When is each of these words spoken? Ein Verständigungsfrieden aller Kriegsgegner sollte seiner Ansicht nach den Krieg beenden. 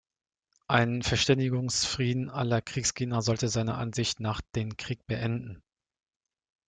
Ein 0.67 1.03
Verständigungsfrieden 1.03 2.31
aller 2.31 2.59
Kriegsgegner 2.63 3.21
sollte 3.21 3.49
seiner 3.49 3.77
Ansicht 3.77 4.19
nach 4.19 4.41
den 4.55 4.75
Krieg 4.75 5.05
beenden. 5.05 5.61